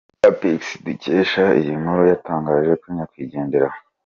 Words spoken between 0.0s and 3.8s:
Ugandapicks dukesha iyi nkuru yatangaje ko nyakwigendera.